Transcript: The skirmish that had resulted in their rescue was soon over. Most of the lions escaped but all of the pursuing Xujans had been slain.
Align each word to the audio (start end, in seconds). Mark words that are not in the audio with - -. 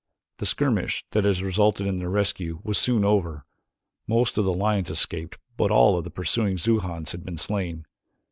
The 0.37 0.47
skirmish 0.47 1.05
that 1.11 1.25
had 1.25 1.37
resulted 1.41 1.85
in 1.85 1.97
their 1.97 2.09
rescue 2.09 2.59
was 2.63 2.79
soon 2.79 3.05
over. 3.05 3.45
Most 4.07 4.35
of 4.39 4.45
the 4.45 4.51
lions 4.51 4.89
escaped 4.89 5.37
but 5.57 5.69
all 5.69 5.95
of 5.95 6.03
the 6.03 6.09
pursuing 6.09 6.57
Xujans 6.57 7.11
had 7.11 7.23
been 7.23 7.37
slain. 7.37 7.85